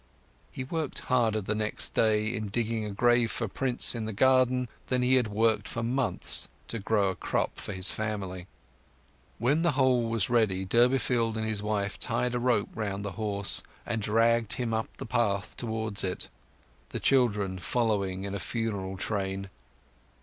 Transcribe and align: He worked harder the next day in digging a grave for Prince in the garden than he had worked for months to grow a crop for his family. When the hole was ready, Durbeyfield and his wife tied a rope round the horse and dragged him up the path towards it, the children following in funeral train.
He 0.51 0.63
worked 0.63 0.97
harder 1.13 1.41
the 1.41 1.53
next 1.53 1.93
day 1.93 2.33
in 2.33 2.47
digging 2.47 2.85
a 2.85 2.89
grave 2.89 3.29
for 3.29 3.47
Prince 3.47 3.93
in 3.93 4.05
the 4.05 4.13
garden 4.13 4.67
than 4.87 5.03
he 5.03 5.13
had 5.13 5.27
worked 5.27 5.67
for 5.67 5.83
months 5.83 6.47
to 6.69 6.79
grow 6.79 7.09
a 7.11 7.15
crop 7.15 7.59
for 7.59 7.71
his 7.71 7.91
family. 7.91 8.47
When 9.37 9.61
the 9.61 9.73
hole 9.73 10.09
was 10.09 10.27
ready, 10.27 10.65
Durbeyfield 10.65 11.37
and 11.37 11.45
his 11.45 11.61
wife 11.61 11.99
tied 11.99 12.33
a 12.33 12.39
rope 12.39 12.69
round 12.73 13.05
the 13.05 13.11
horse 13.11 13.61
and 13.85 14.01
dragged 14.01 14.53
him 14.53 14.73
up 14.73 14.89
the 14.97 15.05
path 15.05 15.55
towards 15.55 16.03
it, 16.03 16.29
the 16.89 16.99
children 16.99 17.59
following 17.59 18.23
in 18.23 18.35
funeral 18.39 18.97
train. 18.97 19.51